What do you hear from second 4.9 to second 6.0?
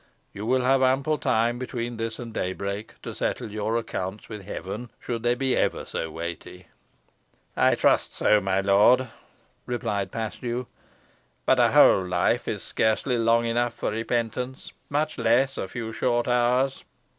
should they be ever